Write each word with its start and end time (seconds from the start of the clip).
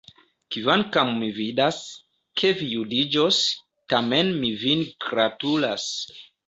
Kvankam 0.53 1.11
mi 1.19 1.29
vidas, 1.35 1.83
ke 2.43 2.51
vi 2.63 2.71
judiĝos, 2.73 3.45
tamen 3.95 4.37
mi 4.43 4.55
vin 4.67 4.87
gratulas. 5.09 5.91